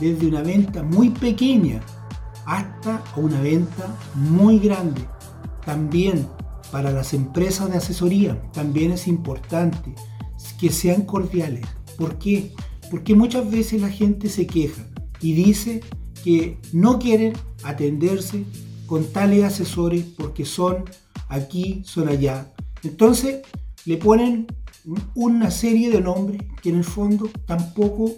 [0.00, 1.80] desde una venta muy pequeña
[2.46, 5.02] hasta una venta muy grande.
[5.64, 6.26] También
[6.72, 9.94] para las empresas de asesoría también es importante
[10.58, 11.66] que sean cordiales.
[11.96, 12.52] ¿Por qué?
[12.90, 14.82] Porque muchas veces la gente se queja
[15.20, 15.80] y dice
[16.24, 18.44] que no quieren atenderse
[18.86, 20.84] con tales asesores porque son
[21.28, 22.52] aquí, son allá.
[22.82, 23.42] Entonces
[23.84, 24.46] le ponen
[25.14, 28.12] una serie de nombres que en el fondo tampoco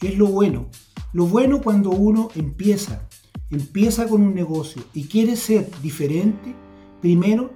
[0.00, 0.68] es lo bueno.
[1.14, 3.08] Lo bueno cuando uno empieza,
[3.48, 6.56] empieza con un negocio y quiere ser diferente,
[7.00, 7.52] primero,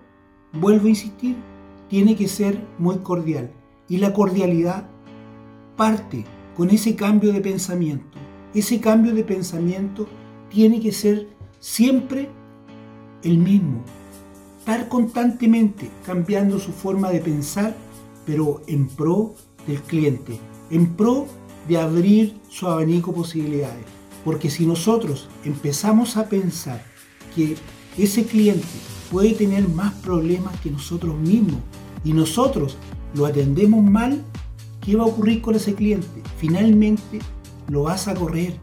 [0.52, 1.34] vuelvo a insistir,
[1.88, 3.50] tiene que ser muy cordial.
[3.88, 4.88] Y la cordialidad
[5.76, 6.24] parte
[6.56, 8.16] con ese cambio de pensamiento.
[8.54, 10.06] Ese cambio de pensamiento
[10.50, 11.26] tiene que ser
[11.58, 12.28] siempre
[13.24, 13.82] el mismo.
[14.60, 17.74] Estar constantemente cambiando su forma de pensar
[18.24, 19.34] pero en pro
[19.66, 20.38] del cliente,
[20.70, 21.26] en pro
[21.68, 23.84] de abrir su abanico de posibilidades.
[24.24, 26.84] Porque si nosotros empezamos a pensar
[27.34, 27.56] que
[27.96, 28.66] ese cliente
[29.10, 31.60] puede tener más problemas que nosotros mismos
[32.04, 32.76] y nosotros
[33.14, 34.22] lo atendemos mal,
[34.80, 36.22] ¿qué va a ocurrir con ese cliente?
[36.38, 37.20] Finalmente
[37.68, 38.58] lo vas a correr.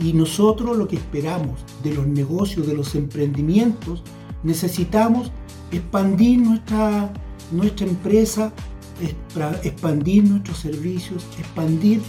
[0.00, 4.04] Y nosotros lo que esperamos de los negocios, de los emprendimientos,
[4.44, 5.32] necesitamos
[5.72, 7.12] expandir nuestra,
[7.50, 8.52] nuestra empresa
[9.62, 12.00] expandir nuestros servicios, expandir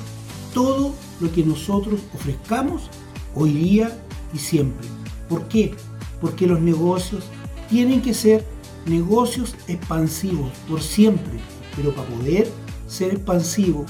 [0.59, 2.89] todo lo que nosotros ofrezcamos
[3.33, 3.97] hoy día
[4.33, 4.85] y siempre.
[5.29, 5.73] ¿Por qué?
[6.19, 7.23] Porque los negocios
[7.69, 8.43] tienen que ser
[8.85, 11.39] negocios expansivos por siempre.
[11.77, 12.51] Pero para poder
[12.89, 13.85] ser expansivo,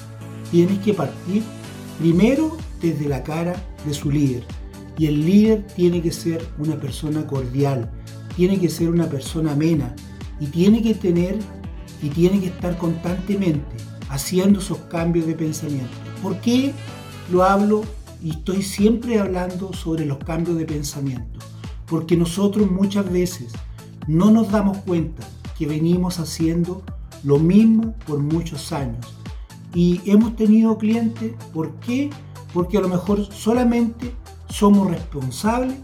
[0.52, 1.42] tienes que partir
[1.98, 4.44] primero desde la cara de su líder.
[4.96, 7.90] Y el líder tiene que ser una persona cordial,
[8.36, 9.96] tiene que ser una persona amena
[10.40, 11.40] y tiene que tener
[12.04, 13.76] y tiene que estar constantemente
[14.10, 16.09] haciendo esos cambios de pensamiento.
[16.22, 16.74] ¿Por qué
[17.32, 17.84] lo hablo
[18.22, 21.40] y estoy siempre hablando sobre los cambios de pensamiento?
[21.88, 23.54] Porque nosotros muchas veces
[24.08, 25.26] no nos damos cuenta
[25.58, 26.84] que venimos haciendo
[27.24, 29.06] lo mismo por muchos años.
[29.74, 32.10] Y hemos tenido clientes, ¿por qué?
[32.54, 34.14] Porque a lo mejor solamente
[34.50, 35.76] somos responsables,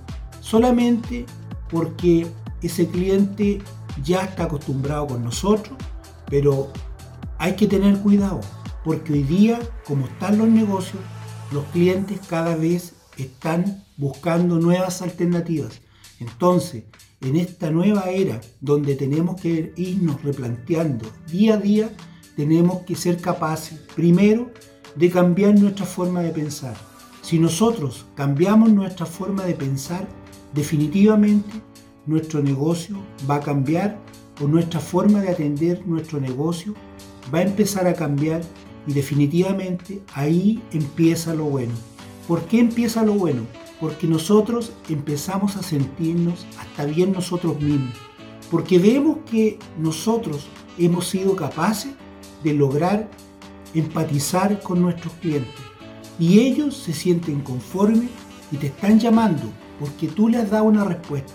[0.42, 1.26] solamente
[1.70, 2.28] porque
[2.62, 3.62] ese cliente
[4.04, 5.78] ya está acostumbrado con nosotros,
[6.30, 6.70] pero
[7.38, 8.42] hay que tener cuidado,
[8.86, 11.02] porque hoy día, como están los negocios,
[11.52, 15.82] los clientes cada vez están buscando nuevas alternativas.
[16.20, 16.84] Entonces,
[17.22, 21.90] en esta nueva era donde tenemos que irnos replanteando día a día,
[22.36, 24.52] tenemos que ser capaces, primero,
[24.96, 26.76] de cambiar nuestra forma de pensar.
[27.24, 30.08] Si nosotros cambiamos nuestra forma de pensar,
[30.54, 31.50] definitivamente
[32.06, 34.00] nuestro negocio va a cambiar
[34.40, 36.76] o nuestra forma de atender nuestro negocio
[37.34, 38.42] va a empezar a cambiar
[38.88, 41.74] y definitivamente ahí empieza lo bueno.
[42.28, 43.42] ¿Por qué empieza lo bueno?
[43.80, 47.94] Porque nosotros empezamos a sentirnos hasta bien nosotros mismos.
[48.50, 50.48] Porque vemos que nosotros
[50.78, 51.94] hemos sido capaces
[52.44, 53.10] de lograr
[53.74, 55.54] empatizar con nuestros clientes.
[56.20, 58.10] Y ellos se sienten conformes
[58.52, 59.44] y te están llamando
[59.80, 61.34] porque tú les has dado una respuesta.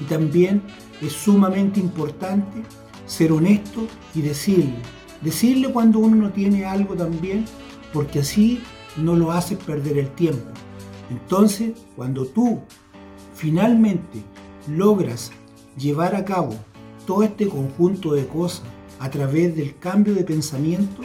[0.00, 0.62] Y también
[1.02, 2.62] es sumamente importante
[3.06, 4.76] ser honesto y decirle.
[5.24, 7.46] Decirle cuando uno no tiene algo también,
[7.92, 8.60] porque así
[8.96, 10.50] no lo hace perder el tiempo.
[11.10, 12.60] Entonces, cuando tú
[13.34, 14.22] finalmente
[14.68, 15.32] logras
[15.78, 16.54] llevar a cabo
[17.06, 18.62] todo este conjunto de cosas
[19.00, 21.02] a través del cambio de pensamiento,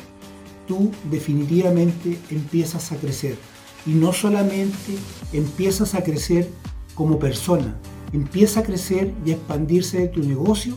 [0.67, 3.37] tú definitivamente empiezas a crecer.
[3.85, 4.97] Y no solamente
[5.33, 6.49] empiezas a crecer
[6.93, 7.79] como persona,
[8.11, 10.75] empieza a crecer y a expandirse de tu negocio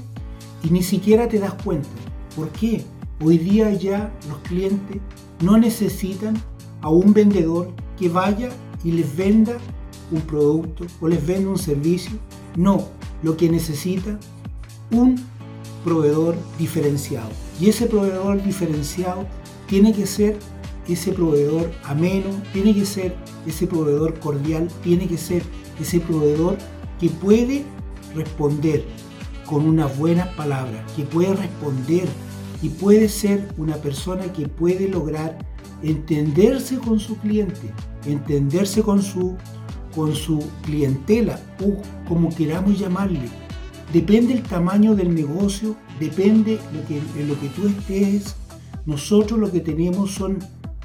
[0.62, 1.88] y ni siquiera te das cuenta.
[2.36, 2.84] ¿Por qué?
[3.24, 5.00] Hoy día ya los clientes
[5.40, 6.34] no necesitan
[6.80, 8.50] a un vendedor que vaya
[8.82, 9.58] y les venda
[10.10, 12.18] un producto o les venda un servicio.
[12.56, 12.88] No,
[13.22, 14.18] lo que necesita
[14.90, 15.24] un
[15.84, 17.28] proveedor diferenciado.
[17.60, 19.24] Y ese proveedor diferenciado
[19.68, 20.36] tiene que ser
[20.88, 23.14] ese proveedor ameno, tiene que ser
[23.46, 25.44] ese proveedor cordial, tiene que ser
[25.80, 26.58] ese proveedor
[26.98, 27.64] que puede
[28.16, 28.84] responder
[29.46, 32.08] con unas buenas palabras, que puede responder
[32.62, 35.38] y puede ser una persona que puede lograr
[35.82, 37.72] entenderse con su cliente,
[38.06, 39.36] entenderse con su,
[39.94, 41.74] con su clientela o
[42.08, 43.28] como queramos llamarle.
[43.92, 48.36] Depende el tamaño del negocio, depende lo que, de lo que tú estés.
[48.86, 50.38] Nosotros lo que tenemos son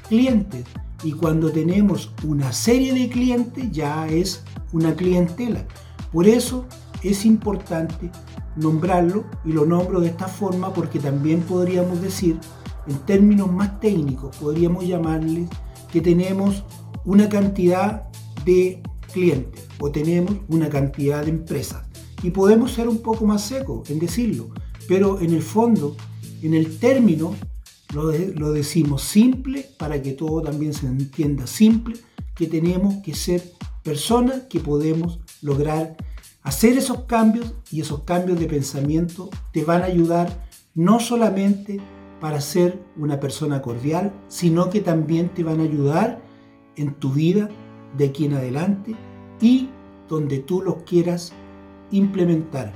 [0.08, 0.64] clientes
[1.04, 4.42] y cuando tenemos una serie de clientes ya es
[4.72, 5.64] una clientela.
[6.12, 6.66] Por eso
[7.02, 8.10] es importante
[8.58, 12.38] nombrarlo y lo nombro de esta forma porque también podríamos decir,
[12.86, 15.48] en términos más técnicos, podríamos llamarles
[15.92, 16.64] que tenemos
[17.04, 18.08] una cantidad
[18.44, 18.82] de
[19.12, 21.86] clientes o tenemos una cantidad de empresas.
[22.22, 24.50] Y podemos ser un poco más secos en decirlo,
[24.88, 25.96] pero en el fondo,
[26.42, 27.34] en el término,
[27.94, 31.96] lo, lo decimos simple para que todo también se entienda simple,
[32.34, 33.42] que tenemos que ser
[33.82, 35.96] personas que podemos lograr
[36.48, 41.78] hacer esos cambios y esos cambios de pensamiento te van a ayudar no solamente
[42.22, 46.22] para ser una persona cordial, sino que también te van a ayudar
[46.76, 47.50] en tu vida
[47.98, 48.96] de aquí en adelante
[49.42, 49.68] y
[50.08, 51.34] donde tú los quieras
[51.90, 52.72] implementar.